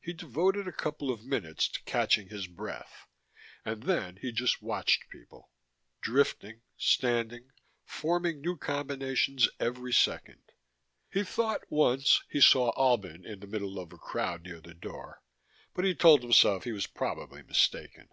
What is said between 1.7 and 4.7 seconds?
catching his breath, and then he just